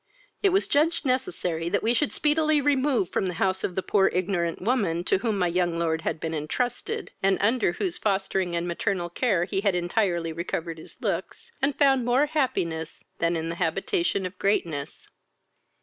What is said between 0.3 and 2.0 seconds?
It was judged necessary that we